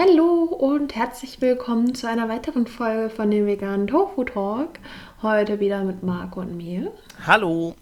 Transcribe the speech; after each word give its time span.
Hallo 0.00 0.44
und 0.44 0.94
herzlich 0.94 1.40
willkommen 1.40 1.92
zu 1.92 2.06
einer 2.06 2.28
weiteren 2.28 2.68
Folge 2.68 3.10
von 3.10 3.32
dem 3.32 3.46
veganen 3.46 3.88
Tofu 3.88 4.22
Talk. 4.22 4.78
Heute 5.22 5.58
wieder 5.58 5.82
mit 5.82 6.04
Marco 6.04 6.38
und 6.38 6.56
mir. 6.56 6.92
Hallo. 7.26 7.74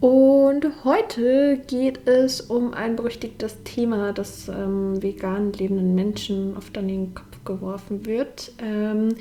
Und 0.00 0.66
heute 0.82 1.62
geht 1.68 2.08
es 2.08 2.40
um 2.40 2.74
ein 2.74 2.96
berüchtigtes 2.96 3.62
Thema, 3.62 4.12
das 4.12 4.48
ähm, 4.48 5.00
vegan 5.00 5.52
lebenden 5.52 5.94
Menschen 5.94 6.56
oft 6.56 6.76
an 6.76 6.88
den 6.88 7.14
Kopf 7.14 7.44
geworfen 7.44 8.06
wird. 8.06 8.50
Ähm, 8.58 9.14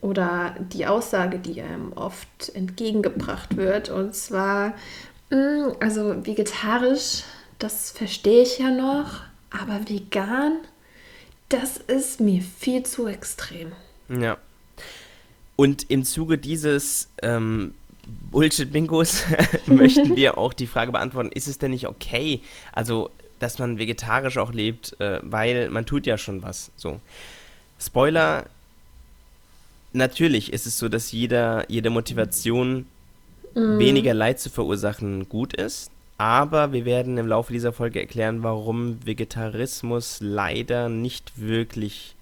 oder 0.00 0.54
die 0.72 0.86
Aussage, 0.86 1.38
die 1.38 1.60
einem 1.60 1.92
oft 1.92 2.48
entgegengebracht 2.54 3.58
wird. 3.58 3.90
Und 3.90 4.14
zwar, 4.14 4.72
mh, 5.28 5.36
mm, 5.36 5.72
also 5.80 6.26
vegetarisch, 6.26 7.24
das 7.58 7.90
verstehe 7.90 8.40
ich 8.40 8.58
ja 8.58 8.70
noch, 8.70 9.20
aber 9.50 9.86
vegan, 9.86 10.60
das 11.48 11.76
ist 11.76 12.20
mir 12.20 12.42
viel 12.42 12.84
zu 12.84 13.06
extrem. 13.06 13.72
Ja. 14.08 14.38
Und 15.56 15.90
im 15.90 16.04
Zuge 16.04 16.38
dieses 16.38 17.08
ähm, 17.22 17.74
Bullshit-Bingos 18.30 19.24
möchten 19.66 20.16
wir 20.16 20.38
auch 20.38 20.52
die 20.52 20.66
Frage 20.66 20.92
beantworten, 20.92 21.30
ist 21.32 21.48
es 21.48 21.58
denn 21.58 21.70
nicht 21.70 21.86
okay, 21.86 22.40
also 22.72 23.10
dass 23.38 23.58
man 23.58 23.78
vegetarisch 23.78 24.38
auch 24.38 24.52
lebt, 24.52 24.98
äh, 25.00 25.20
weil 25.22 25.68
man 25.70 25.86
tut 25.86 26.06
ja 26.06 26.16
schon 26.18 26.42
was. 26.42 26.70
So. 26.76 27.00
Spoiler, 27.78 28.46
natürlich 29.92 30.52
ist 30.52 30.66
es 30.66 30.78
so, 30.78 30.88
dass 30.88 31.12
jeder, 31.12 31.70
jede 31.70 31.90
Motivation, 31.90 32.86
mm. 33.54 33.78
weniger 33.78 34.14
Leid 34.14 34.40
zu 34.40 34.48
verursachen, 34.48 35.28
gut 35.28 35.52
ist. 35.52 35.90
Aber 36.18 36.72
wir 36.72 36.84
werden 36.84 37.18
im 37.18 37.26
Laufe 37.26 37.52
dieser 37.52 37.72
Folge 37.72 38.00
erklären, 38.00 38.42
warum 38.42 39.04
Vegetarismus 39.04 40.18
leider 40.20 40.88
nicht 40.88 41.38
wirklich, 41.38 42.16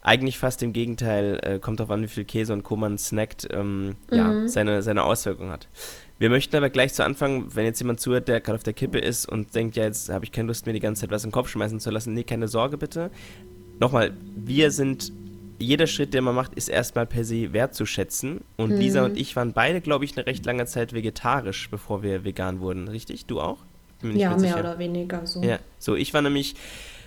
eigentlich 0.00 0.38
fast 0.38 0.62
im 0.62 0.72
Gegenteil, 0.72 1.40
äh, 1.42 1.58
kommt 1.58 1.80
auf 1.80 1.90
an, 1.90 2.02
wie 2.02 2.08
viel 2.08 2.24
Käse 2.24 2.52
und 2.52 2.62
Co. 2.62 2.76
man 2.76 2.98
snackt, 2.98 3.48
ähm, 3.50 3.86
mhm. 3.86 3.94
ja, 4.12 4.48
seine, 4.48 4.82
seine 4.82 5.02
Auswirkungen 5.02 5.50
hat. 5.50 5.68
Wir 6.18 6.30
möchten 6.30 6.54
aber 6.54 6.70
gleich 6.70 6.94
zu 6.94 7.04
Anfang, 7.04 7.52
wenn 7.56 7.64
jetzt 7.64 7.80
jemand 7.80 7.98
zuhört, 7.98 8.28
der 8.28 8.40
gerade 8.40 8.56
auf 8.56 8.62
der 8.62 8.74
Kippe 8.74 8.98
ist 8.98 9.28
und 9.28 9.56
denkt, 9.56 9.76
ja, 9.76 9.82
jetzt 9.82 10.08
habe 10.08 10.24
ich 10.24 10.30
keine 10.30 10.46
Lust, 10.46 10.66
mir 10.66 10.72
die 10.72 10.78
ganze 10.78 11.00
Zeit 11.00 11.10
was 11.10 11.24
in 11.24 11.30
den 11.30 11.34
Kopf 11.34 11.48
schmeißen 11.48 11.80
zu 11.80 11.90
lassen. 11.90 12.14
Nee, 12.14 12.22
keine 12.22 12.46
Sorge 12.46 12.78
bitte. 12.78 13.10
Nochmal, 13.80 14.12
wir 14.36 14.70
sind 14.70 15.12
jeder 15.62 15.86
Schritt, 15.86 16.14
den 16.14 16.24
man 16.24 16.34
macht, 16.34 16.54
ist 16.54 16.68
erstmal 16.68 17.06
per 17.06 17.24
se 17.24 17.52
wertzuschätzen. 17.52 18.42
Und 18.56 18.70
mhm. 18.70 18.78
Lisa 18.78 19.04
und 19.04 19.18
ich 19.18 19.34
waren 19.36 19.52
beide, 19.52 19.80
glaube 19.80 20.04
ich, 20.04 20.16
eine 20.16 20.26
recht 20.26 20.44
lange 20.44 20.66
Zeit 20.66 20.92
vegetarisch, 20.92 21.70
bevor 21.70 22.02
wir 22.02 22.24
vegan 22.24 22.60
wurden. 22.60 22.88
Richtig? 22.88 23.26
Du 23.26 23.40
auch? 23.40 23.58
Ja, 24.02 24.36
mehr 24.36 24.58
oder 24.58 24.78
weniger 24.78 25.26
so. 25.26 25.42
Ja, 25.42 25.58
so. 25.78 25.94
Ich 25.94 26.12
war 26.12 26.22
nämlich 26.22 26.56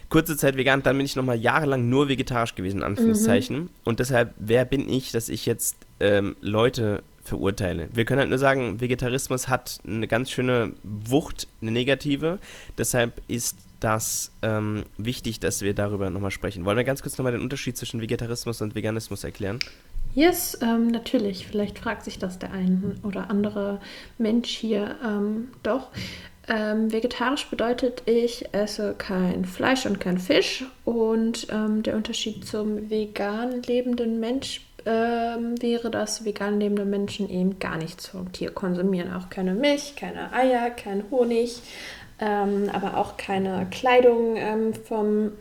kurze 0.09 0.37
Zeit 0.37 0.55
vegan, 0.55 0.83
dann 0.83 0.97
bin 0.97 1.05
ich 1.05 1.15
nochmal 1.15 1.37
jahrelang 1.37 1.89
nur 1.89 2.07
vegetarisch 2.07 2.55
gewesen, 2.55 2.77
in 2.77 2.83
Anführungszeichen. 2.83 3.63
Mhm. 3.63 3.69
Und 3.83 3.99
deshalb, 3.99 4.33
wer 4.37 4.65
bin 4.65 4.87
ich, 4.89 5.11
dass 5.11 5.29
ich 5.29 5.45
jetzt 5.45 5.77
ähm, 5.99 6.35
Leute 6.41 7.03
verurteile. 7.25 7.89
Wir 7.93 8.05
können 8.05 8.19
halt 8.19 8.29
nur 8.29 8.39
sagen, 8.39 8.79
Vegetarismus 8.79 9.47
hat 9.47 9.79
eine 9.85 10.07
ganz 10.07 10.31
schöne 10.31 10.73
Wucht, 10.83 11.47
eine 11.61 11.71
negative. 11.71 12.39
Deshalb 12.77 13.21
ist 13.27 13.57
das 13.79 14.31
ähm, 14.41 14.83
wichtig, 14.97 15.39
dass 15.39 15.61
wir 15.61 15.73
darüber 15.73 16.09
nochmal 16.09 16.31
sprechen. 16.31 16.65
Wollen 16.65 16.77
wir 16.77 16.83
ganz 16.83 17.01
kurz 17.01 17.17
nochmal 17.17 17.33
den 17.33 17.41
Unterschied 17.41 17.77
zwischen 17.77 18.01
Vegetarismus 18.01 18.61
und 18.61 18.75
Veganismus 18.75 19.23
erklären? 19.23 19.59
Yes, 20.13 20.57
ähm, 20.61 20.87
natürlich. 20.87 21.45
Vielleicht 21.47 21.79
fragt 21.79 22.05
sich 22.05 22.19
das 22.19 22.39
der 22.39 22.51
ein 22.51 22.97
oder 23.03 23.29
andere 23.29 23.81
Mensch 24.17 24.49
hier 24.49 24.95
ähm, 25.03 25.49
doch. 25.61 25.89
Ähm, 26.47 26.91
vegetarisch 26.93 27.47
bedeutet, 27.47 28.03
ich 28.05 28.53
esse 28.53 28.93
kein 28.97 29.45
Fleisch 29.45 29.85
und 29.85 29.99
kein 29.99 30.19
Fisch. 30.19 30.63
Und 30.85 31.47
ähm, 31.49 31.83
der 31.83 31.95
Unterschied 31.95 32.45
zum 32.45 32.89
vegan 32.89 33.61
lebenden 33.63 34.19
Mensch 34.19 34.61
ähm, 34.85 35.61
wäre, 35.61 35.89
dass 35.89 36.25
vegan 36.25 36.59
lebende 36.59 36.85
Menschen 36.85 37.29
eben 37.29 37.59
gar 37.59 37.77
nichts 37.77 38.07
vom 38.07 38.31
Tier 38.31 38.51
konsumieren. 38.51 39.13
Auch 39.13 39.29
keine 39.29 39.53
Milch, 39.53 39.95
keine 39.95 40.31
Eier, 40.33 40.69
kein 40.69 41.03
Honig, 41.11 41.61
ähm, 42.19 42.69
aber 42.71 42.97
auch 42.97 43.17
keine 43.17 43.67
Kleidung 43.71 44.35
ähm, 44.37 44.73
vom 44.73 45.31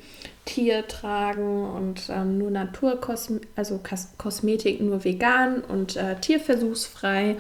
Tier 0.45 0.87
tragen 0.87 1.65
und 1.65 2.09
ähm, 2.11 2.39
nur 2.39 2.51
Naturkosmetik, 2.51 3.49
also 3.57 3.79
Kos 3.79 4.13
Kosmetik 4.19 4.81
nur 4.81 5.05
vegan 5.05 5.63
und 5.63 5.97
äh, 5.97 6.17
tierversuchsfrei. 6.21 7.37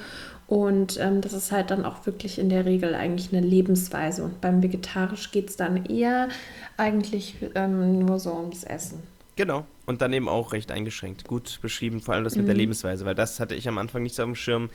Und 0.47 1.01
ähm, 1.01 1.21
das 1.21 1.33
ist 1.33 1.53
halt 1.53 1.71
dann 1.71 1.85
auch 1.85 2.05
wirklich 2.07 2.39
in 2.39 2.51
der 2.51 2.67
Regel 2.67 2.95
eigentlich 2.95 3.33
eine 3.33 3.45
Lebensweise. 3.45 4.23
Und 4.23 4.41
beim 4.41 4.63
Vegetarisch 4.63 5.33
geht 5.33 5.49
es 5.51 5.57
dann 5.57 5.87
eher 5.87 6.29
eigentlich 6.77 7.37
ähm, 7.55 7.99
nur 8.01 8.19
so 8.19 8.35
ums 8.35 8.63
Essen. 8.63 9.03
Genau. 9.37 9.67
Und 9.87 10.01
dann 10.01 10.13
eben 10.13 10.29
auch 10.29 10.53
recht 10.53 10.71
eingeschränkt. 10.71 11.25
Gut 11.27 11.59
beschrieben, 11.61 12.01
vor 12.01 12.15
allem 12.15 12.25
das 12.25 12.37
mit 12.37 12.47
der 12.47 12.55
mhm. 12.55 12.61
Lebensweise, 12.61 13.05
weil 13.05 13.15
das 13.15 13.41
hatte 13.41 13.55
ich 13.55 13.69
am 13.69 13.79
Anfang 13.79 14.03
nicht 14.03 14.15
so 14.15 14.23
auf 14.23 14.29
dem 14.29 14.37
Schirm. 14.37 14.71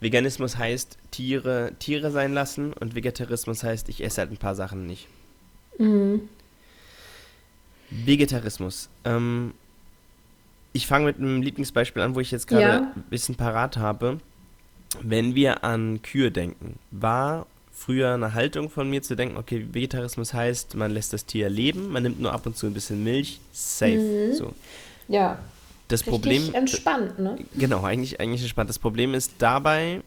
Veganismus 0.00 0.56
heißt 0.56 0.96
Tiere 1.10 1.72
Tiere 1.78 2.10
sein 2.10 2.32
lassen 2.32 2.72
und 2.72 2.94
Vegetarismus 2.94 3.64
heißt, 3.64 3.88
ich 3.88 4.02
esse 4.02 4.20
halt 4.20 4.30
ein 4.30 4.36
paar 4.36 4.54
Sachen 4.54 4.86
nicht. 4.86 5.08
Mhm. 5.78 6.28
Vegetarismus. 7.90 8.88
Ähm, 9.04 9.52
ich 10.72 10.86
fange 10.86 11.06
mit 11.06 11.18
einem 11.18 11.42
Lieblingsbeispiel 11.42 12.02
an, 12.02 12.14
wo 12.14 12.20
ich 12.20 12.30
jetzt 12.30 12.46
gerade 12.46 12.62
ja. 12.62 12.92
ein 12.94 13.04
bisschen 13.10 13.34
parat 13.34 13.76
habe. 13.76 14.18
Wenn 15.02 15.34
wir 15.34 15.64
an 15.64 16.00
Kühe 16.02 16.30
denken, 16.30 16.78
war 16.90 17.46
früher 17.78 18.12
eine 18.12 18.34
Haltung 18.34 18.70
von 18.70 18.90
mir 18.90 19.02
zu 19.02 19.14
denken, 19.14 19.36
okay, 19.36 19.66
Vegetarismus 19.72 20.34
heißt, 20.34 20.74
man 20.74 20.90
lässt 20.90 21.12
das 21.12 21.24
Tier 21.24 21.48
leben, 21.48 21.88
man 21.88 22.02
nimmt 22.02 22.20
nur 22.20 22.32
ab 22.32 22.44
und 22.46 22.56
zu 22.56 22.66
ein 22.66 22.74
bisschen 22.74 23.04
Milch, 23.04 23.40
safe. 23.52 23.98
Mhm. 23.98 24.34
So. 24.34 24.52
Ja. 25.06 25.38
Das 25.86 26.00
Richtig 26.00 26.10
Problem. 26.10 26.54
entspannt, 26.54 27.18
ne? 27.18 27.38
Genau, 27.56 27.82
eigentlich, 27.82 28.20
eigentlich 28.20 28.42
entspannt. 28.42 28.68
Das 28.68 28.78
Problem 28.78 29.14
ist 29.14 29.32
dabei 29.38 30.02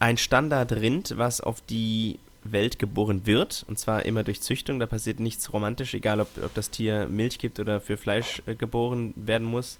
ein 0.00 0.16
Standardrind, 0.16 1.14
was 1.16 1.40
auf 1.40 1.60
die 1.60 2.18
Welt 2.42 2.80
geboren 2.80 3.24
wird, 3.24 3.64
und 3.68 3.78
zwar 3.78 4.04
immer 4.04 4.24
durch 4.24 4.40
Züchtung. 4.40 4.80
Da 4.80 4.86
passiert 4.86 5.20
nichts 5.20 5.52
romantisch, 5.52 5.94
egal 5.94 6.20
ob, 6.20 6.28
ob 6.42 6.52
das 6.54 6.70
Tier 6.70 7.06
Milch 7.06 7.38
gibt 7.38 7.60
oder 7.60 7.80
für 7.80 7.96
Fleisch 7.96 8.42
äh, 8.46 8.56
geboren 8.56 9.14
werden 9.14 9.46
muss. 9.46 9.78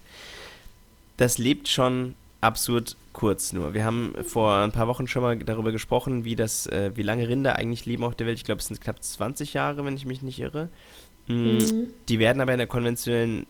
Das 1.17 1.39
lebt 1.39 1.67
schon 1.69 2.15
absurd 2.43 2.97
kurz 3.13 3.53
nur. 3.53 3.73
Wir 3.73 3.85
haben 3.85 4.15
vor 4.25 4.57
ein 4.57 4.73
paar 4.73 4.89
Wochen 4.89 5.07
schon 5.07 5.23
mal 5.23 5.39
darüber 5.39 5.73
gesprochen, 5.73 6.25
wie 6.25 6.37
das, 6.37 6.67
äh, 6.67 6.91
wie 6.95 7.03
lange 7.03 7.29
Rinder 7.29 7.57
eigentlich 7.57 7.87
leben 7.87 8.05
auf 8.05 8.15
der 8.15 8.27
Welt. 8.27 8.37
Ich 8.37 8.45
glaube, 8.45 8.61
es 8.61 8.67
sind 8.67 8.81
knapp 8.81 9.03
20 9.03 9.55
Jahre, 9.55 9.85
wenn 9.85 9.97
ich 9.97 10.05
mich 10.05 10.23
nicht 10.23 10.41
irre. 10.41 10.69
Mhm. 11.29 11.37
mhm. 11.37 11.87
Die 12.09 12.19
werden 12.19 12.43
aber 12.43 12.53
in 12.53 12.59
der 12.59 12.67
konventionellen 12.67 13.47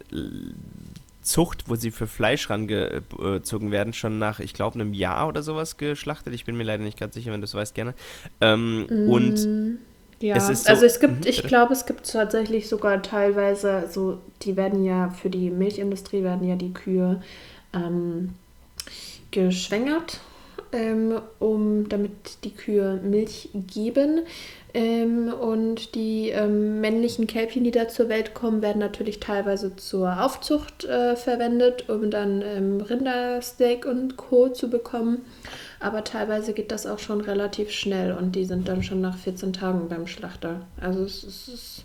Zucht, 1.23 1.65
wo 1.69 1.77
sie 1.77 1.91
für 1.91 2.07
Fleisch 2.07 2.51
rangezogen 2.51 3.71
werden, 3.71 3.93
schon 3.93 4.19
nach, 4.19 4.41
ich 4.41 4.55
glaube, 4.55 4.75
einem 4.75 4.93
Jahr 4.93 5.29
oder 5.29 5.43
sowas 5.43 5.77
geschlachtet. 5.77 6.35
Ich 6.35 6.45
bin 6.45 6.57
mir 6.57 6.65
leider 6.65 6.83
nicht 6.83 6.99
ganz 6.99 7.15
sicher, 7.15 7.33
wenn 7.33 7.41
du 7.41 7.47
es 7.47 7.55
weißt, 7.55 7.75
gerne. 7.75 7.95
Ähm, 8.41 8.87
mm, 8.87 9.09
und 9.09 9.79
ja, 10.21 10.37
es 10.37 10.65
so, 10.65 10.69
also 10.69 10.85
es 10.85 11.01
gibt, 11.01 11.25
mhm, 11.25 11.31
ich 11.31 11.43
glaube, 11.45 11.73
es 11.73 11.87
gibt 11.87 12.11
tatsächlich 12.11 12.69
sogar 12.69 13.03
teilweise, 13.03 13.89
so 13.91 14.19
die 14.43 14.57
werden 14.57 14.85
ja 14.85 15.11
für 15.11 15.31
die 15.31 15.51
Milchindustrie 15.51 16.23
werden 16.23 16.47
ja 16.47 16.57
die 16.57 16.73
Kühe 16.75 17.23
ähm, 17.73 18.35
geschwängert, 19.33 20.21
ähm, 20.73 21.21
um 21.41 21.89
damit 21.89 22.45
die 22.45 22.55
Kühe 22.55 23.01
Milch 23.03 23.51
geben. 23.53 24.21
Ähm, 24.75 25.33
und 25.33 25.95
die 25.95 26.31
ähm, 26.31 26.81
männlichen 26.81 27.27
Kälbchen, 27.27 27.63
die 27.63 27.73
da 27.73 27.89
zur 27.89 28.09
Welt 28.09 28.33
kommen, 28.33 28.63
werden 28.63 28.79
natürlich 28.79 29.21
teilweise 29.21 29.77
zur 29.77 30.25
Aufzucht 30.25 30.85
äh, 30.85 31.15
verwendet, 31.15 31.91
um 31.91 32.11
dann 32.11 32.41
ähm, 32.41 32.81
Rindersteak 32.81 33.85
und 33.85 34.17
Co. 34.17 34.49
zu 34.49 34.71
bekommen. 34.71 35.27
Aber 35.79 36.05
teilweise 36.05 36.55
geht 36.55 36.73
das 36.73 36.87
auch 36.87 37.01
schon 37.01 37.21
relativ 37.21 37.71
schnell 37.71 38.13
und 38.13 38.35
die 38.35 38.47
sind 38.47 38.69
dann 38.69 38.83
schon 38.83 39.03
nach 39.03 39.19
14 39.19 39.53
Tagen 39.53 39.89
beim 39.89 40.07
Schlachter. 40.07 40.63
Also 40.81 41.05
es, 41.05 41.23
es 41.23 41.49
ist 41.49 41.85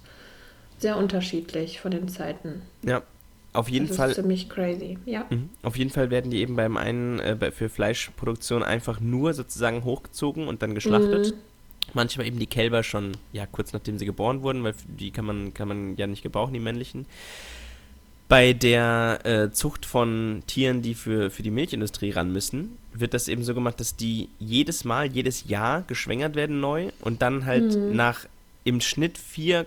sehr 0.78 0.96
unterschiedlich 0.96 1.82
von 1.82 1.92
den 1.92 2.08
Zeiten. 2.08 2.62
Ja, 2.84 3.02
auf 3.58 3.70
jeden 3.70 3.88
das 3.88 3.98
Fall. 3.98 4.10
Das 4.10 4.18
ist 4.18 4.24
ziemlich 4.24 4.50
crazy, 4.50 4.98
ja. 5.06 5.26
Mhm. 5.30 5.50
Auf 5.64 5.78
jeden 5.78 5.90
Fall 5.90 6.10
werden 6.10 6.32
die 6.32 6.40
eben 6.40 6.56
beim 6.56 6.78
einen 6.78 7.20
äh, 7.20 7.52
für 7.52 7.70
Fleischproduktion 7.70 8.64
einfach 8.64 9.00
nur 9.00 9.34
sozusagen 9.34 9.84
hochgezogen 9.84 10.48
und 10.48 10.62
dann 10.62 10.76
geschlachtet. 10.76 11.34
Mhm 11.34 11.40
manchmal 11.94 12.28
eben 12.28 12.40
die 12.40 12.48
Kälber 12.48 12.84
schon, 12.84 13.14
ja, 13.32 13.46
kurz 13.46 13.74
nachdem 13.74 13.98
sie 13.98 14.06
geboren 14.06 14.42
wurden, 14.42 14.64
weil 14.64 14.74
die 14.88 15.12
kann 15.12 15.26
man, 15.26 15.54
kann 15.54 15.68
man 15.68 15.96
ja 15.96 16.08
nicht 16.08 16.24
gebrauchen, 16.24 16.54
die 16.54 16.60
männlichen. 16.60 17.06
Bei 18.30 18.52
der 18.52 19.20
äh, 19.24 19.52
Zucht 19.52 19.86
von 19.86 20.44
Tieren, 20.48 20.82
die 20.82 20.96
für, 20.96 21.32
für 21.32 21.44
die 21.44 21.52
Milchindustrie 21.52 22.12
ran 22.12 22.34
müssen, 22.34 22.78
wird 22.94 23.14
das 23.14 23.30
eben 23.30 23.44
so 23.44 23.54
gemacht, 23.54 23.80
dass 23.80 23.96
die 23.96 24.28
jedes 24.38 24.84
Mal, 24.84 25.08
jedes 25.08 25.48
Jahr 25.48 25.84
geschwängert 25.84 26.36
werden 26.36 26.60
neu 26.60 26.90
und 27.02 27.22
dann 27.22 27.46
halt 27.46 27.78
mhm. 27.78 27.96
nach 27.96 28.26
im 28.68 28.82
Schnitt 28.82 29.18
4, 29.18 29.66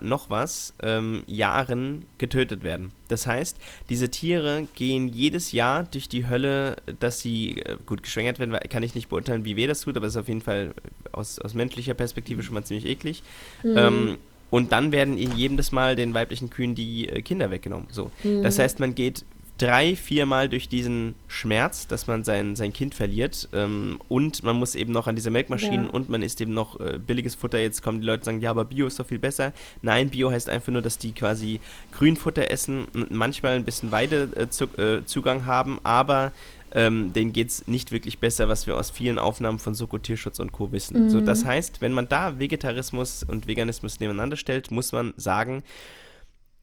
noch 0.00 0.30
was 0.30 0.72
ähm, 0.82 1.22
Jahren 1.26 2.06
getötet 2.16 2.62
werden. 2.62 2.92
Das 3.08 3.26
heißt, 3.26 3.58
diese 3.90 4.08
Tiere 4.08 4.66
gehen 4.74 5.06
jedes 5.06 5.52
Jahr 5.52 5.84
durch 5.84 6.08
die 6.08 6.26
Hölle, 6.26 6.76
dass 6.98 7.20
sie 7.20 7.58
äh, 7.58 7.76
gut 7.84 8.02
geschwängert 8.02 8.38
werden, 8.38 8.58
kann 8.70 8.82
ich 8.82 8.94
nicht 8.94 9.10
beurteilen, 9.10 9.44
wie 9.44 9.56
weh 9.56 9.66
das 9.66 9.82
tut, 9.82 9.98
aber 9.98 10.06
es 10.06 10.14
ist 10.14 10.20
auf 10.20 10.28
jeden 10.28 10.40
Fall 10.40 10.72
aus, 11.12 11.38
aus 11.38 11.52
menschlicher 11.52 11.92
Perspektive 11.92 12.42
schon 12.42 12.54
mal 12.54 12.64
ziemlich 12.64 12.86
eklig. 12.86 13.22
Mhm. 13.62 13.76
Ähm, 13.76 14.18
Und 14.48 14.72
dann 14.72 14.92
werden 14.92 15.18
jedes 15.18 15.72
Mal 15.72 15.94
den 15.94 16.14
weiblichen 16.14 16.48
Kühen 16.48 16.74
die 16.74 17.06
äh, 17.06 17.20
Kinder 17.20 17.50
weggenommen. 17.50 17.88
So. 17.90 18.10
Mhm. 18.24 18.42
Das 18.42 18.58
heißt, 18.58 18.80
man 18.80 18.94
geht 18.94 19.26
drei, 19.58 19.96
viermal 19.96 20.48
durch 20.48 20.68
diesen 20.68 21.16
Schmerz, 21.26 21.88
dass 21.88 22.06
man 22.06 22.24
sein, 22.24 22.56
sein 22.56 22.72
Kind 22.72 22.94
verliert. 22.94 23.48
Ähm, 23.52 24.00
und 24.08 24.42
man 24.44 24.56
muss 24.56 24.74
eben 24.74 24.92
noch 24.92 25.06
an 25.08 25.16
diese 25.16 25.30
Melkmaschinen 25.30 25.86
ja. 25.86 25.90
und 25.90 26.08
man 26.08 26.22
isst 26.22 26.40
eben 26.40 26.54
noch 26.54 26.78
äh, 26.80 26.98
billiges 27.04 27.34
Futter. 27.34 27.58
Jetzt 27.58 27.82
kommen 27.82 28.00
die 28.00 28.06
Leute 28.06 28.20
und 28.20 28.24
sagen, 28.24 28.40
ja, 28.40 28.50
aber 28.50 28.64
Bio 28.64 28.86
ist 28.86 28.98
doch 28.98 29.06
viel 29.06 29.18
besser. 29.18 29.52
Nein, 29.82 30.10
Bio 30.10 30.30
heißt 30.30 30.48
einfach 30.48 30.72
nur, 30.72 30.80
dass 30.80 30.96
die 30.96 31.12
quasi 31.12 31.60
Grünfutter 31.92 32.50
essen 32.50 32.86
und 32.94 33.10
manchmal 33.10 33.56
ein 33.56 33.64
bisschen 33.64 33.90
Weidezugang 33.90 35.40
äh, 35.40 35.42
haben, 35.42 35.80
aber 35.82 36.32
ähm, 36.72 37.12
denen 37.12 37.32
geht 37.32 37.48
es 37.48 37.66
nicht 37.66 37.92
wirklich 37.92 38.18
besser, 38.18 38.48
was 38.48 38.66
wir 38.66 38.76
aus 38.76 38.90
vielen 38.90 39.18
Aufnahmen 39.18 39.58
von 39.58 39.74
Soko 39.74 39.98
Tierschutz 39.98 40.38
und 40.38 40.52
Co. 40.52 40.70
wissen. 40.70 41.04
Mhm. 41.04 41.10
So, 41.10 41.20
das 41.20 41.44
heißt, 41.44 41.80
wenn 41.80 41.92
man 41.92 42.08
da 42.08 42.38
Vegetarismus 42.38 43.22
und 43.22 43.46
Veganismus 43.46 44.00
nebeneinander 44.00 44.36
stellt, 44.36 44.70
muss 44.70 44.92
man 44.92 45.14
sagen, 45.16 45.62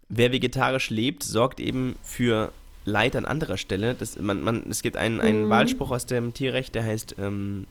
wer 0.08 0.32
vegetarisch 0.32 0.92
lebt, 0.92 1.24
sorgt 1.24 1.60
eben 1.60 1.96
für 2.04 2.52
Leid 2.86 3.16
an 3.16 3.26
anderer 3.26 3.58
Stelle. 3.58 3.96
Das, 3.96 4.20
man, 4.20 4.42
man, 4.42 4.64
es 4.70 4.82
gibt 4.82 4.96
einen, 4.96 5.20
einen 5.20 5.46
mhm. 5.46 5.50
Wahlspruch 5.50 5.92
aus 5.92 6.06
dem 6.06 6.34
Tierrecht, 6.34 6.76
der 6.76 6.84
heißt 6.84 7.16
ähm, 7.20 7.68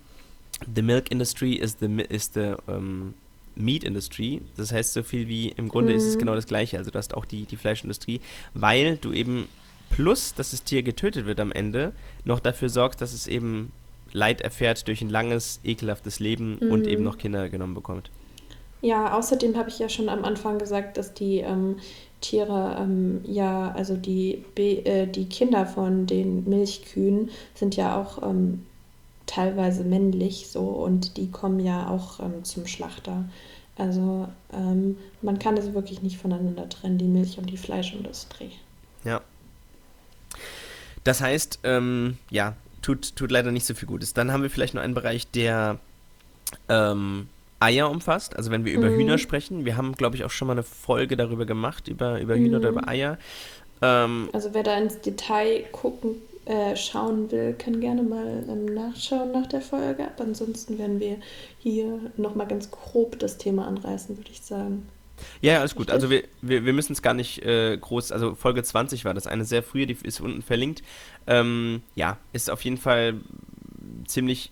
The 0.74 0.82
milk 0.82 1.10
industry 1.10 1.54
is 1.54 1.76
the, 1.80 1.86
is 2.08 2.30
the 2.34 2.54
ähm, 2.68 3.14
meat 3.56 3.84
industry. 3.84 4.42
Das 4.56 4.72
heißt 4.72 4.92
so 4.92 5.02
viel 5.02 5.28
wie, 5.28 5.48
im 5.48 5.68
Grunde 5.68 5.92
mhm. 5.92 5.98
ist 5.98 6.04
es 6.04 6.16
mhm. 6.16 6.20
genau 6.20 6.34
das 6.34 6.46
Gleiche. 6.46 6.78
Also 6.78 6.90
du 6.90 6.98
hast 6.98 7.14
auch 7.14 7.24
die, 7.24 7.44
die 7.44 7.56
Fleischindustrie, 7.56 8.20
weil 8.54 8.96
du 8.96 9.12
eben 9.12 9.48
plus, 9.90 10.34
dass 10.34 10.50
das 10.50 10.64
Tier 10.64 10.82
getötet 10.82 11.26
wird 11.26 11.40
am 11.40 11.52
Ende, 11.52 11.92
noch 12.24 12.40
dafür 12.40 12.68
sorgst, 12.68 13.00
dass 13.00 13.12
es 13.12 13.26
eben 13.26 13.72
Leid 14.12 14.40
erfährt 14.40 14.86
durch 14.86 15.02
ein 15.02 15.10
langes, 15.10 15.60
ekelhaftes 15.64 16.20
Leben 16.20 16.58
mhm. 16.60 16.70
und 16.70 16.86
eben 16.86 17.02
noch 17.02 17.18
Kinder 17.18 17.48
genommen 17.48 17.74
bekommt. 17.74 18.10
Ja, 18.80 19.16
außerdem 19.16 19.56
habe 19.56 19.70
ich 19.70 19.78
ja 19.78 19.88
schon 19.88 20.08
am 20.08 20.24
Anfang 20.24 20.58
gesagt, 20.58 20.98
dass 20.98 21.14
die 21.14 21.38
ähm, 21.38 21.76
Tiere, 22.24 22.78
ähm, 22.80 23.20
ja, 23.26 23.70
also 23.72 23.96
die, 23.96 24.42
äh, 24.56 25.06
die 25.06 25.28
Kinder 25.28 25.66
von 25.66 26.06
den 26.06 26.48
Milchkühen 26.48 27.30
sind 27.54 27.76
ja 27.76 28.00
auch 28.00 28.22
ähm, 28.22 28.64
teilweise 29.26 29.84
männlich 29.84 30.48
so 30.48 30.62
und 30.62 31.18
die 31.18 31.30
kommen 31.30 31.60
ja 31.60 31.88
auch 31.88 32.20
ähm, 32.20 32.42
zum 32.42 32.66
Schlachter. 32.66 33.26
Also 33.76 34.28
ähm, 34.54 34.96
man 35.20 35.38
kann 35.38 35.56
das 35.56 35.74
wirklich 35.74 36.00
nicht 36.00 36.16
voneinander 36.16 36.66
trennen, 36.68 36.96
die 36.96 37.04
Milch- 37.04 37.36
und 37.36 37.50
die 37.50 37.58
Fleischindustrie. 37.58 38.52
Ja. 39.04 39.20
Das 41.02 41.20
heißt, 41.20 41.58
ähm, 41.64 42.16
ja, 42.30 42.56
tut, 42.80 43.16
tut 43.16 43.30
leider 43.30 43.52
nicht 43.52 43.66
so 43.66 43.74
viel 43.74 43.88
Gutes. 43.88 44.14
Dann 44.14 44.32
haben 44.32 44.42
wir 44.42 44.50
vielleicht 44.50 44.72
noch 44.72 44.82
einen 44.82 44.94
Bereich, 44.94 45.30
der 45.30 45.78
ähm, 46.70 47.28
Eier 47.60 47.90
umfasst, 47.90 48.36
also 48.36 48.50
wenn 48.50 48.64
wir 48.64 48.72
über 48.72 48.90
mhm. 48.90 48.96
Hühner 48.96 49.18
sprechen. 49.18 49.64
Wir 49.64 49.76
haben, 49.76 49.92
glaube 49.92 50.16
ich, 50.16 50.24
auch 50.24 50.30
schon 50.30 50.46
mal 50.46 50.52
eine 50.52 50.62
Folge 50.62 51.16
darüber 51.16 51.46
gemacht, 51.46 51.88
über, 51.88 52.20
über 52.20 52.34
Hühner 52.34 52.58
mhm. 52.58 52.64
oder 52.64 52.68
über 52.70 52.88
Eier. 52.88 53.18
Ähm, 53.82 54.28
also 54.32 54.50
wer 54.52 54.62
da 54.62 54.76
ins 54.76 55.00
Detail 55.00 55.64
gucken, 55.72 56.16
äh, 56.46 56.76
schauen 56.76 57.30
will, 57.30 57.54
kann 57.54 57.80
gerne 57.80 58.02
mal 58.02 58.44
ähm, 58.48 58.66
nachschauen 58.66 59.32
nach 59.32 59.46
der 59.46 59.60
Folge. 59.60 60.06
Aber 60.06 60.24
ansonsten 60.24 60.78
werden 60.78 61.00
wir 61.00 61.16
hier 61.58 61.98
nochmal 62.16 62.46
ganz 62.46 62.70
grob 62.70 63.18
das 63.18 63.38
Thema 63.38 63.66
anreißen, 63.66 64.16
würde 64.16 64.30
ich 64.30 64.42
sagen. 64.42 64.86
Ja, 65.40 65.60
alles 65.60 65.74
gut. 65.74 65.90
Also 65.90 66.10
wir, 66.10 66.24
wir, 66.42 66.64
wir 66.64 66.72
müssen 66.72 66.92
es 66.92 67.02
gar 67.02 67.14
nicht 67.14 67.42
äh, 67.44 67.76
groß, 67.78 68.12
also 68.12 68.34
Folge 68.34 68.62
20 68.62 69.04
war 69.04 69.14
das, 69.14 69.26
eine 69.26 69.44
sehr 69.44 69.62
frühe, 69.62 69.86
die 69.86 69.96
ist 70.02 70.20
unten 70.20 70.42
verlinkt. 70.42 70.82
Ähm, 71.26 71.82
ja, 71.94 72.18
ist 72.32 72.50
auf 72.50 72.62
jeden 72.62 72.78
Fall 72.78 73.14
ziemlich 74.06 74.50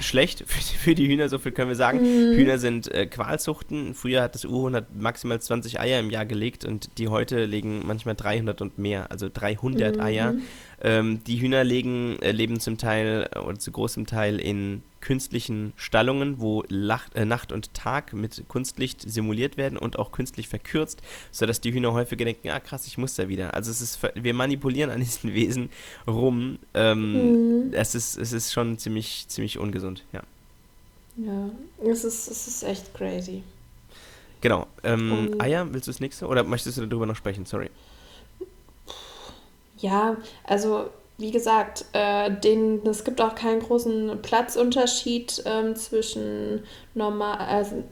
schlecht 0.00 0.44
für 0.46 0.60
die, 0.60 0.76
für 0.76 0.94
die, 0.94 1.08
Hühner, 1.08 1.28
so 1.28 1.38
viel 1.38 1.52
können 1.52 1.68
wir 1.68 1.76
sagen. 1.76 2.00
Mhm. 2.00 2.36
Hühner 2.36 2.58
sind 2.58 2.92
äh, 2.92 3.06
Qualzuchten. 3.06 3.94
Früher 3.94 4.22
hat 4.22 4.34
das 4.34 4.46
U100 4.46 4.84
maximal 4.98 5.40
20 5.40 5.80
Eier 5.80 6.00
im 6.00 6.10
Jahr 6.10 6.26
gelegt 6.26 6.64
und 6.64 6.98
die 6.98 7.08
heute 7.08 7.44
legen 7.44 7.82
manchmal 7.84 8.14
300 8.14 8.60
und 8.62 8.78
mehr, 8.78 9.10
also 9.10 9.28
300 9.32 9.96
mhm. 9.96 10.02
Eier. 10.02 10.34
Ähm, 10.82 11.22
die 11.24 11.40
Hühner 11.40 11.64
legen, 11.64 12.18
äh, 12.20 12.32
leben 12.32 12.60
zum 12.60 12.78
Teil 12.78 13.28
äh, 13.34 13.38
oder 13.38 13.58
zu 13.58 13.72
großem 13.72 14.06
Teil 14.06 14.38
in 14.38 14.82
künstlichen 15.04 15.74
Stallungen, 15.76 16.40
wo 16.40 16.64
Lacht, 16.68 17.14
äh, 17.14 17.26
Nacht 17.26 17.52
und 17.52 17.74
Tag 17.74 18.14
mit 18.14 18.42
Kunstlicht 18.48 19.02
simuliert 19.02 19.56
werden 19.58 19.78
und 19.78 19.98
auch 19.98 20.12
künstlich 20.12 20.48
verkürzt, 20.48 21.02
sodass 21.30 21.60
die 21.60 21.72
Hühner 21.72 21.92
häufiger 21.92 22.24
denken, 22.24 22.48
ah 22.48 22.58
krass, 22.58 22.86
ich 22.86 22.96
muss 22.96 23.14
da 23.14 23.28
wieder. 23.28 23.52
Also 23.52 23.70
es 23.70 23.82
ist, 23.82 24.00
wir 24.14 24.34
manipulieren 24.34 24.90
an 24.90 25.00
diesen 25.00 25.34
Wesen 25.34 25.68
rum. 26.06 26.58
Ähm, 26.72 27.66
mhm. 27.66 27.74
es, 27.74 27.94
ist, 27.94 28.16
es 28.16 28.32
ist 28.32 28.52
schon 28.52 28.78
ziemlich, 28.78 29.26
ziemlich 29.28 29.58
ungesund, 29.58 30.04
ja. 30.12 30.22
Ja, 31.16 31.50
es 31.84 32.02
ist, 32.02 32.28
es 32.28 32.48
ist 32.48 32.62
echt 32.64 32.92
crazy. 32.94 33.44
Genau. 34.40 34.66
Ähm, 34.82 35.28
um, 35.32 35.40
Eier, 35.40 35.72
willst 35.72 35.86
du 35.86 35.92
das 35.92 36.00
nächste? 36.00 36.26
Oder 36.26 36.42
möchtest 36.44 36.78
du 36.78 36.86
darüber 36.86 37.06
noch 37.06 37.14
sprechen? 37.14 37.46
Sorry. 37.46 37.70
Ja, 39.78 40.16
also 40.44 40.90
wie 41.16 41.30
gesagt, 41.30 41.84
äh, 41.92 42.30
den, 42.30 42.84
es 42.86 43.04
gibt 43.04 43.20
auch 43.20 43.34
keinen 43.34 43.60
großen 43.60 44.20
Platzunterschied 44.22 45.44
ähm, 45.46 45.76
zwischen 45.76 46.64
normal, 46.94 47.38
also 47.38 47.84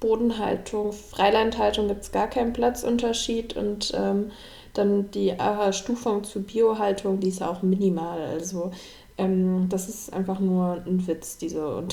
Bodenhaltung, 0.00 0.92
Freilandhaltung 0.92 1.88
gibt 1.88 2.02
es 2.02 2.12
gar 2.12 2.28
keinen 2.28 2.52
Platzunterschied 2.52 3.56
und 3.56 3.92
ähm, 3.94 4.32
dann 4.74 5.10
die 5.12 5.30
äh, 5.30 5.72
Stufung 5.72 6.24
zur 6.24 6.42
Biohaltung, 6.42 7.20
die 7.20 7.28
ist 7.28 7.42
auch 7.42 7.62
minimal. 7.62 8.20
Also 8.20 8.72
ähm, 9.16 9.68
das 9.68 9.88
ist 9.88 10.12
einfach 10.12 10.40
nur 10.40 10.82
ein 10.86 11.06
Witz, 11.06 11.38
diese, 11.38 11.84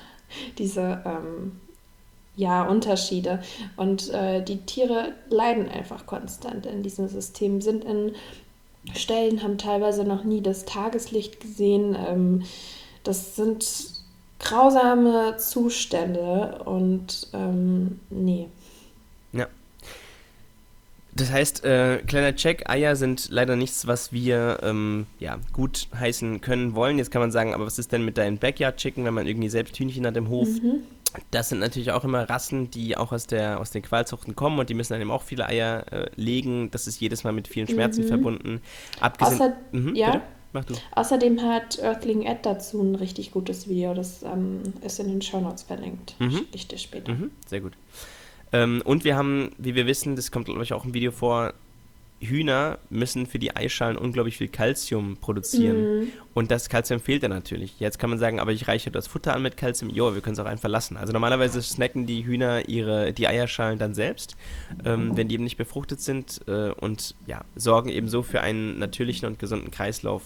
diese 0.58 1.02
ähm, 1.04 1.60
ja, 2.36 2.64
Unterschiede. 2.64 3.40
Und 3.76 4.10
äh, 4.10 4.42
die 4.42 4.58
Tiere 4.58 5.12
leiden 5.28 5.68
einfach 5.68 6.06
konstant 6.06 6.66
in 6.66 6.82
diesem 6.82 7.08
System, 7.08 7.60
sind 7.60 7.84
in 7.84 8.14
Stellen 8.94 9.42
haben 9.42 9.58
teilweise 9.58 10.04
noch 10.04 10.24
nie 10.24 10.42
das 10.42 10.64
Tageslicht 10.64 11.40
gesehen. 11.40 11.96
Ähm, 12.08 12.42
das 13.02 13.36
sind 13.36 13.66
grausame 14.38 15.36
Zustände 15.38 16.62
und 16.64 17.28
ähm, 17.32 18.00
nee. 18.10 18.48
Ja. 19.32 19.48
Das 21.12 21.30
heißt, 21.30 21.64
äh, 21.64 21.98
kleiner 22.06 22.34
Check, 22.34 22.68
Eier 22.68 22.96
sind 22.96 23.28
leider 23.30 23.56
nichts, 23.56 23.86
was 23.86 24.12
wir 24.12 24.58
ähm, 24.62 25.06
ja, 25.20 25.38
gut 25.52 25.88
heißen 25.98 26.40
können 26.40 26.74
wollen. 26.74 26.98
Jetzt 26.98 27.10
kann 27.10 27.22
man 27.22 27.30
sagen, 27.30 27.54
aber 27.54 27.66
was 27.66 27.78
ist 27.78 27.92
denn 27.92 28.04
mit 28.04 28.18
deinen 28.18 28.38
Backyard 28.38 28.76
Chicken, 28.76 29.04
wenn 29.04 29.14
man 29.14 29.26
irgendwie 29.26 29.48
selbst 29.48 29.78
Hühnchen 29.78 30.06
hat 30.06 30.16
im 30.16 30.28
Hof? 30.28 30.48
Mhm. 30.48 30.82
Das 31.30 31.48
sind 31.48 31.60
natürlich 31.60 31.92
auch 31.92 32.04
immer 32.04 32.28
Rassen, 32.28 32.70
die 32.70 32.96
auch 32.96 33.12
aus, 33.12 33.26
der, 33.26 33.60
aus 33.60 33.70
den 33.70 33.82
Qualzuchten 33.82 34.34
kommen 34.34 34.58
und 34.58 34.70
die 34.70 34.74
müssen 34.74 34.92
dann 34.92 35.02
eben 35.02 35.10
auch 35.10 35.22
viele 35.22 35.46
Eier 35.46 35.84
äh, 35.92 36.10
legen. 36.16 36.70
Das 36.70 36.86
ist 36.86 37.00
jedes 37.00 37.24
Mal 37.24 37.32
mit 37.32 37.48
vielen 37.48 37.68
Schmerzen 37.68 38.04
mhm. 38.04 38.08
verbunden. 38.08 38.60
Abgesehen, 39.00 39.40
Außer, 39.40 39.56
mhm, 39.72 39.94
ja. 39.94 40.22
Außerdem 40.92 41.42
hat 41.42 41.80
Earthling 41.80 42.22
Ed 42.22 42.46
dazu 42.46 42.80
ein 42.80 42.94
richtig 42.94 43.32
gutes 43.32 43.68
Video. 43.68 43.92
Das 43.92 44.22
ähm, 44.22 44.62
ist 44.82 45.00
in 45.00 45.08
den 45.08 45.20
Show 45.20 45.40
Notes 45.40 45.64
verlinkt. 45.64 46.14
Mhm. 46.20 46.42
Ich 46.52 46.68
dir 46.68 46.78
später. 46.78 47.12
Mhm, 47.12 47.32
sehr 47.46 47.60
gut. 47.60 47.72
Ähm, 48.52 48.80
und 48.84 49.04
wir 49.04 49.16
haben, 49.16 49.50
wie 49.58 49.74
wir 49.74 49.86
wissen, 49.86 50.14
das 50.14 50.30
kommt 50.30 50.46
glaube 50.46 50.62
ich 50.62 50.72
auch 50.72 50.84
im 50.84 50.94
Video 50.94 51.10
vor, 51.10 51.54
Hühner 52.28 52.78
müssen 52.90 53.26
für 53.26 53.38
die 53.38 53.54
Eischalen 53.54 53.96
unglaublich 53.96 54.36
viel 54.36 54.48
Kalzium 54.48 55.16
produzieren. 55.16 56.00
Mhm. 56.00 56.12
Und 56.34 56.50
das 56.50 56.68
Kalzium 56.68 57.00
fehlt 57.00 57.22
dann 57.22 57.30
natürlich. 57.30 57.78
Jetzt 57.80 57.98
kann 57.98 58.10
man 58.10 58.18
sagen, 58.18 58.40
aber 58.40 58.52
ich 58.52 58.68
reiche 58.68 58.90
das 58.90 59.06
Futter 59.06 59.34
an 59.34 59.42
mit 59.42 59.56
Kalzium. 59.56 59.90
Jo, 59.90 60.14
wir 60.14 60.20
können 60.20 60.34
es 60.34 60.38
auch 60.38 60.46
einfach 60.46 60.68
lassen. 60.68 60.96
Also 60.96 61.12
normalerweise 61.12 61.62
snacken 61.62 62.06
die 62.06 62.24
Hühner 62.24 62.68
ihre, 62.68 63.12
die 63.12 63.28
Eierschalen 63.28 63.78
dann 63.78 63.94
selbst, 63.94 64.36
ähm, 64.84 65.16
wenn 65.16 65.28
die 65.28 65.34
eben 65.34 65.44
nicht 65.44 65.56
befruchtet 65.56 66.00
sind 66.00 66.40
äh, 66.48 66.70
und 66.70 67.14
ja, 67.26 67.42
sorgen 67.56 67.88
eben 67.88 68.08
so 68.08 68.22
für 68.22 68.40
einen 68.40 68.78
natürlichen 68.78 69.26
und 69.28 69.38
gesunden 69.38 69.70
Kreislauf. 69.70 70.22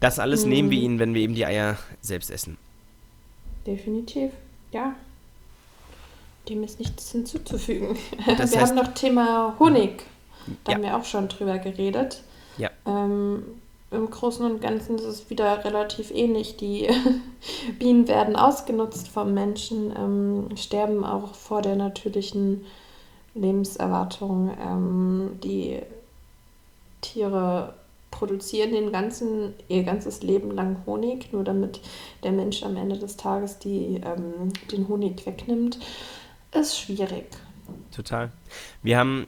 Das 0.00 0.18
alles 0.18 0.44
mhm. 0.44 0.50
nehmen 0.50 0.70
wir 0.70 0.78
ihnen, 0.78 0.98
wenn 0.98 1.14
wir 1.14 1.22
eben 1.22 1.34
die 1.34 1.46
Eier 1.46 1.78
selbst 2.00 2.30
essen. 2.30 2.56
Definitiv, 3.66 4.32
ja. 4.72 4.94
Dem 6.48 6.64
ist 6.64 6.78
nichts 6.78 7.12
hinzuzufügen. 7.12 7.96
Das 8.38 8.52
wir 8.52 8.60
heißt, 8.60 8.72
haben 8.72 8.76
noch 8.76 8.94
Thema 8.94 9.56
Honig. 9.58 10.04
Da 10.64 10.72
ja. 10.72 10.76
haben 10.76 10.84
wir 10.84 10.96
auch 10.96 11.04
schon 11.04 11.28
drüber 11.28 11.58
geredet. 11.58 12.22
Ja. 12.58 12.70
Ähm, 12.86 13.42
Im 13.90 14.10
Großen 14.10 14.44
und 14.44 14.60
Ganzen 14.60 14.96
ist 14.96 15.04
es 15.04 15.30
wieder 15.30 15.64
relativ 15.64 16.10
ähnlich. 16.10 16.56
Die 16.56 16.88
Bienen 17.78 18.08
werden 18.08 18.36
ausgenutzt 18.36 19.08
vom 19.08 19.34
Menschen, 19.34 19.92
ähm, 19.96 20.56
sterben 20.56 21.04
auch 21.04 21.34
vor 21.34 21.62
der 21.62 21.76
natürlichen 21.76 22.64
Lebenserwartung. 23.34 24.56
Ähm, 24.60 25.38
die 25.42 25.80
Tiere 27.00 27.74
produzieren 28.10 28.72
den 28.72 28.92
ganzen, 28.92 29.54
ihr 29.68 29.84
ganzes 29.84 30.22
Leben 30.22 30.50
lang 30.50 30.82
Honig, 30.86 31.32
nur 31.32 31.44
damit 31.44 31.80
der 32.22 32.32
Mensch 32.32 32.62
am 32.62 32.76
Ende 32.76 32.98
des 32.98 33.16
Tages 33.16 33.58
die, 33.58 34.00
ähm, 34.04 34.52
den 34.70 34.88
Honig 34.88 35.24
wegnimmt. 35.24 35.78
Ist 36.52 36.78
schwierig. 36.78 37.26
Total. 37.94 38.30
Wir 38.82 38.98
haben 38.98 39.26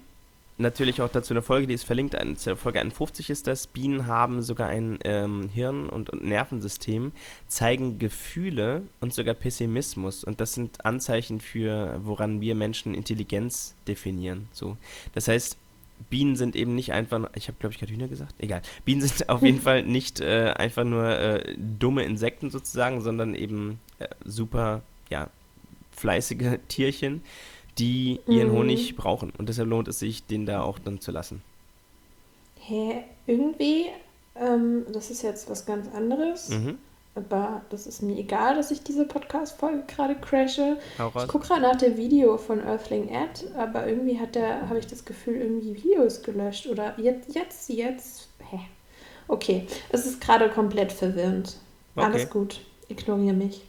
natürlich 0.63 1.03
auch 1.03 1.11
dazu 1.11 1.35
eine 1.35 1.43
Folge, 1.43 1.67
die 1.67 1.75
ist 1.75 1.85
verlinkt. 1.85 2.15
Eine, 2.15 2.37
Folge 2.37 2.81
51 2.81 3.31
ist 3.31 3.47
das. 3.47 3.67
Bienen 3.67 4.07
haben 4.07 4.43
sogar 4.43 4.69
ein 4.69 4.99
ähm, 5.05 5.49
Hirn- 5.53 5.89
und, 5.89 6.11
und, 6.11 6.25
Nervensystem, 6.25 7.13
zeigen 7.49 7.99
Gefühle 7.99 8.83
und 9.01 9.13
sogar 9.13 9.35
Pessimismus. 9.35 10.25
Und 10.25 10.41
das 10.41 10.55
sind 10.55 10.85
Anzeichen 10.85 11.41
für, 11.41 12.01
woran 12.03 12.41
wir 12.41 12.55
Menschen 12.55 12.95
Intelligenz 12.95 13.75
definieren. 13.87 14.49
So. 14.53 14.77
Das 15.15 15.29
heißt, 15.29 15.59
Bienen 16.11 16.37
sind 16.37 16.57
eben 16.57 16.75
nicht 16.75 16.93
einfach, 16.93 17.31
ich 17.35 17.49
habe 17.49 17.59
glaube 17.59 17.75
ich 17.75 17.79
gerade 17.79 17.93
Hühner 17.93 18.09
gesagt, 18.09 18.35
egal. 18.39 18.63
Bienen 18.85 19.03
sind 19.03 19.29
auf 19.29 19.43
jeden 19.43 19.61
Fall 19.63 19.83
nicht 19.83 20.21
äh, 20.21 20.53
einfach 20.57 20.85
nur 20.85 21.07
äh, 21.09 21.55
dumme 21.57 22.05
Insekten 22.05 22.51
sozusagen, 22.51 23.01
sondern 23.01 23.35
eben 23.35 23.79
äh, 23.99 24.09
super, 24.25 24.83
ja, 25.11 25.29
fleißige 25.93 26.59
Tierchen, 26.69 27.23
die 27.79 28.21
ihren 28.27 28.51
mhm. 28.51 28.59
Honig 28.59 28.97
brauchen. 28.97 29.33
Und 29.39 29.49
deshalb 29.49 29.69
lohnt 29.69 29.89
es 29.89 29.99
sich, 29.99 30.27
den 30.27 30.47
da 30.47 30.63
auch 30.63 30.79
dann 30.79 31.01
zu 31.01 31.11
lassen. 31.11 31.43
Hä, 32.61 33.05
irgendwie, 33.27 33.87
ähm, 34.37 34.85
das 34.93 35.11
ist 35.11 35.23
jetzt 35.23 35.51
was 35.51 35.67
ganz 35.67 35.89
anderes. 35.95 36.51
Mhm. 36.51 36.79
Aber 37.15 37.61
das 37.69 37.87
ist 37.87 38.03
mir 38.03 38.17
egal, 38.17 38.55
dass 38.55 38.71
ich 38.71 38.83
diese 38.83 39.05
Podcast-Folge 39.05 39.85
gerade 39.87 40.15
crashe. 40.15 40.79
Ich 40.97 41.29
gucke 41.29 41.47
gerade 41.47 41.61
nach 41.61 41.77
dem 41.77 41.99
Video 41.99 42.39
von 42.39 42.61
Earthling 42.61 43.09
Ed, 43.09 43.45
aber 43.55 43.87
irgendwie 43.87 44.19
hat 44.19 44.35
der, 44.35 44.67
habe 44.69 44.79
ich 44.79 44.87
das 44.87 45.05
Gefühl, 45.05 45.37
irgendwie 45.37 45.75
Videos 45.75 46.23
gelöscht. 46.23 46.67
Oder 46.69 46.99
jetzt, 46.99 47.35
jetzt, 47.35 47.69
jetzt. 47.69 48.29
Hä? 48.51 48.61
Okay, 49.29 49.67
es 49.91 50.07
ist 50.07 50.23
gerade 50.23 50.49
komplett 50.49 50.91
verwirrend. 50.91 51.57
Okay. 51.97 52.07
Alles 52.07 52.31
gut. 52.31 52.61
Ignoriere 52.89 53.35
mich. 53.35 53.63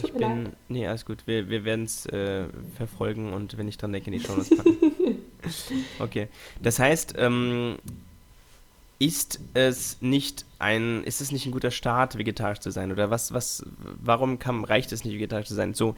Tut 0.00 0.10
ich 0.10 0.16
bin, 0.16 0.44
leid. 0.44 0.56
Nee, 0.68 0.86
alles 0.86 1.04
gut. 1.04 1.26
Wir, 1.26 1.48
wir 1.48 1.64
werden 1.64 1.84
es 1.84 2.06
äh, 2.06 2.44
verfolgen 2.76 3.32
und 3.32 3.56
wenn 3.58 3.68
ich 3.68 3.78
dran 3.78 3.92
denke, 3.92 4.10
in 4.10 4.18
die 4.18 4.24
Show 4.24 4.34
packen. 4.34 4.76
okay. 5.98 6.28
Das 6.62 6.78
heißt, 6.78 7.14
ähm, 7.18 7.76
ist 8.98 9.40
es 9.54 9.96
nicht 10.00 10.44
ein, 10.58 11.02
ist 11.04 11.20
es 11.20 11.32
nicht 11.32 11.46
ein 11.46 11.52
guter 11.52 11.70
Start, 11.70 12.18
vegetarisch 12.18 12.60
zu 12.60 12.70
sein? 12.70 12.92
Oder 12.92 13.10
was, 13.10 13.32
was, 13.32 13.64
warum 13.78 14.38
kann, 14.38 14.64
reicht 14.64 14.92
es 14.92 15.04
nicht, 15.04 15.14
vegetarisch 15.14 15.48
zu 15.48 15.54
sein? 15.54 15.74
So, 15.74 15.96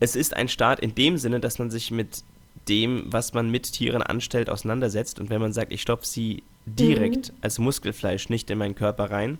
es 0.00 0.16
ist 0.16 0.34
ein 0.34 0.48
Start 0.48 0.80
in 0.80 0.94
dem 0.94 1.18
Sinne, 1.18 1.40
dass 1.40 1.58
man 1.58 1.70
sich 1.70 1.90
mit 1.90 2.24
dem, 2.68 3.04
was 3.06 3.34
man 3.34 3.50
mit 3.50 3.72
Tieren 3.72 4.02
anstellt, 4.02 4.48
auseinandersetzt. 4.48 5.20
Und 5.20 5.28
wenn 5.28 5.40
man 5.40 5.52
sagt, 5.52 5.72
ich 5.72 5.82
stopfe 5.82 6.06
sie 6.06 6.42
direkt 6.64 7.28
mhm. 7.28 7.36
als 7.42 7.58
Muskelfleisch 7.58 8.30
nicht 8.30 8.50
in 8.50 8.58
meinen 8.58 8.74
Körper 8.74 9.10
rein, 9.10 9.38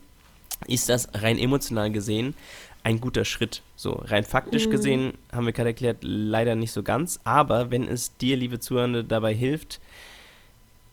ist 0.67 0.91
das 0.91 1.09
rein 1.15 1.39
emotional 1.39 1.91
gesehen 1.91 2.35
ein 2.83 3.01
guter 3.01 3.25
Schritt. 3.25 3.63
So, 3.77 3.93
rein 4.05 4.25
faktisch 4.25 4.67
mhm. 4.67 4.71
gesehen 4.71 5.15
haben 5.33 5.47
wir 5.47 5.53
gerade 5.53 5.71
erklärt, 5.71 5.99
leider 6.01 6.55
nicht 6.55 6.73
so 6.73 6.83
ganz. 6.83 7.21
Aber 7.25 7.71
wenn 7.71 7.87
es 7.87 8.17
dir, 8.17 8.37
liebe 8.37 8.61
Zuhörende, 8.61 9.05
dabei 9.05 9.35
hilft, 9.35 9.81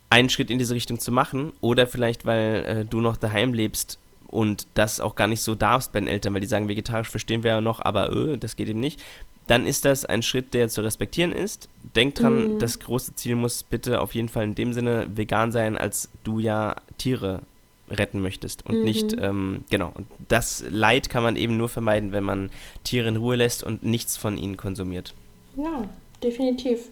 einen 0.09 0.29
Schritt 0.29 0.49
in 0.49 0.59
diese 0.59 0.75
Richtung 0.75 0.99
zu 0.99 1.11
machen 1.11 1.51
oder 1.61 1.87
vielleicht, 1.87 2.25
weil 2.25 2.65
äh, 2.65 2.85
du 2.85 3.01
noch 3.01 3.17
daheim 3.17 3.53
lebst 3.53 3.99
und 4.27 4.67
das 4.73 4.99
auch 4.99 5.15
gar 5.15 5.27
nicht 5.27 5.41
so 5.41 5.55
darfst 5.55 5.91
bei 5.91 5.99
den 5.99 6.07
Eltern, 6.07 6.33
weil 6.33 6.41
die 6.41 6.47
sagen, 6.47 6.67
vegetarisch 6.67 7.09
verstehen 7.09 7.43
wir 7.43 7.51
ja 7.51 7.61
noch, 7.61 7.81
aber 7.81 8.11
öh, 8.13 8.37
das 8.37 8.55
geht 8.55 8.69
eben 8.69 8.79
nicht, 8.79 9.01
dann 9.47 9.65
ist 9.65 9.85
das 9.85 10.05
ein 10.05 10.23
Schritt, 10.23 10.53
der 10.53 10.67
zu 10.67 10.81
respektieren 10.81 11.31
ist. 11.31 11.69
Denk 11.95 12.15
dran, 12.15 12.55
mhm. 12.55 12.59
das 12.59 12.79
große 12.79 13.15
Ziel 13.15 13.35
muss 13.35 13.63
bitte 13.63 14.01
auf 14.01 14.13
jeden 14.13 14.29
Fall 14.29 14.43
in 14.43 14.55
dem 14.55 14.73
Sinne 14.73 15.07
vegan 15.15 15.51
sein, 15.51 15.77
als 15.77 16.09
du 16.23 16.39
ja 16.39 16.75
Tiere 16.97 17.41
retten 17.89 18.21
möchtest 18.21 18.65
und 18.65 18.79
mhm. 18.79 18.83
nicht, 18.83 19.15
ähm, 19.19 19.63
genau, 19.69 19.91
und 19.93 20.07
das 20.27 20.63
Leid 20.69 21.09
kann 21.09 21.23
man 21.23 21.35
eben 21.35 21.57
nur 21.57 21.69
vermeiden, 21.69 22.11
wenn 22.11 22.23
man 22.23 22.49
Tiere 22.83 23.07
in 23.07 23.15
Ruhe 23.15 23.35
lässt 23.35 23.63
und 23.63 23.83
nichts 23.83 24.17
von 24.17 24.37
ihnen 24.37 24.57
konsumiert. 24.57 25.13
Ja, 25.55 25.83
definitiv. 26.21 26.89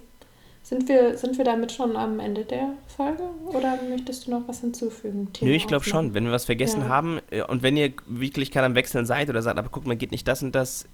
Sind 0.65 0.89
wir, 0.89 1.15
sind 1.15 1.37
wir 1.37 1.45
damit 1.45 1.71
schon 1.71 1.95
am 1.95 2.19
Ende 2.19 2.43
der 2.43 2.73
Folge 2.87 3.21
oder 3.45 3.77
möchtest 3.87 4.25
du 4.25 4.31
noch 4.31 4.47
was 4.47 4.61
hinzufügen? 4.61 5.31
Thema 5.31 5.51
Nö, 5.51 5.55
ich 5.55 5.67
glaube 5.67 5.85
schon. 5.85 6.15
Wenn 6.15 6.25
wir 6.25 6.31
was 6.31 6.45
vergessen 6.45 6.81
ja. 6.81 6.87
haben 6.87 7.19
äh, 7.29 7.43
und 7.43 7.61
wenn 7.61 7.77
ihr 7.77 7.93
wirklich 8.07 8.49
gerade 8.49 8.65
am 8.65 8.73
Wechseln 8.73 9.05
seid 9.05 9.29
oder 9.29 9.43
sagt, 9.43 9.59
aber 9.59 9.69
guck 9.69 9.85
mal, 9.85 9.95
geht 9.95 10.11
nicht 10.11 10.27
das 10.27 10.41
und 10.41 10.55
das, 10.55 10.87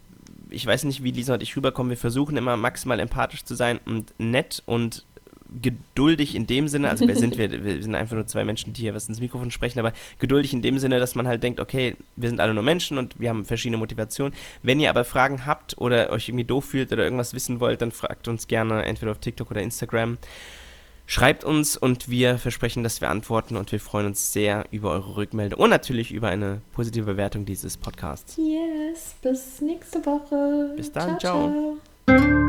ich 0.49 0.65
weiß 0.65 0.83
nicht, 0.83 1.03
wie 1.03 1.11
Lisa 1.11 1.35
und 1.35 1.43
ich 1.43 1.55
rüberkommen. 1.55 1.89
Wir 1.89 1.97
versuchen 1.97 2.35
immer 2.35 2.57
maximal 2.57 2.99
empathisch 2.99 3.45
zu 3.45 3.55
sein 3.55 3.79
und 3.85 4.13
nett 4.17 4.61
und 4.65 5.05
geduldig 5.59 6.35
in 6.35 6.47
dem 6.47 6.67
Sinne, 6.67 6.89
also 6.89 7.07
wer 7.07 7.15
sind 7.15 7.37
wir? 7.37 7.51
Wir 7.63 7.81
sind 7.81 7.95
einfach 7.95 8.15
nur 8.15 8.25
zwei 8.25 8.45
Menschen, 8.45 8.73
die 8.73 8.81
hier 8.81 8.93
was 8.93 9.09
ins 9.09 9.19
Mikrofon 9.19 9.51
sprechen, 9.51 9.79
aber 9.79 9.91
geduldig 10.19 10.53
in 10.53 10.61
dem 10.61 10.79
Sinne, 10.79 10.99
dass 10.99 11.15
man 11.15 11.27
halt 11.27 11.43
denkt, 11.43 11.59
okay, 11.59 11.95
wir 12.15 12.29
sind 12.29 12.39
alle 12.39 12.53
nur 12.53 12.63
Menschen 12.63 12.97
und 12.97 13.19
wir 13.19 13.29
haben 13.29 13.45
verschiedene 13.45 13.77
Motivationen. 13.77 14.33
Wenn 14.63 14.79
ihr 14.79 14.89
aber 14.89 15.03
Fragen 15.03 15.45
habt 15.45 15.77
oder 15.77 16.09
euch 16.11 16.29
irgendwie 16.29 16.45
doof 16.45 16.65
fühlt 16.65 16.91
oder 16.93 17.03
irgendwas 17.03 17.33
wissen 17.33 17.59
wollt, 17.59 17.81
dann 17.81 17.91
fragt 17.91 18.27
uns 18.27 18.47
gerne 18.47 18.83
entweder 18.83 19.11
auf 19.11 19.19
TikTok 19.19 19.51
oder 19.51 19.61
Instagram. 19.61 20.17
Schreibt 21.05 21.43
uns 21.43 21.75
und 21.75 22.09
wir 22.09 22.37
versprechen, 22.37 22.83
dass 22.83 23.01
wir 23.01 23.09
antworten 23.09 23.57
und 23.57 23.69
wir 23.73 23.81
freuen 23.81 24.05
uns 24.05 24.31
sehr 24.31 24.65
über 24.71 24.91
eure 24.91 25.17
Rückmeldung 25.17 25.59
und 25.59 25.69
natürlich 25.69 26.13
über 26.13 26.29
eine 26.29 26.61
positive 26.71 27.05
Bewertung 27.05 27.43
dieses 27.43 27.75
Podcasts. 27.75 28.37
Yes, 28.37 29.15
bis 29.21 29.59
nächste 29.59 30.05
Woche. 30.05 30.73
Bis 30.77 30.89
dann, 30.93 31.19
ciao. 31.19 31.77
ciao. 32.07 32.17
ciao. 32.17 32.40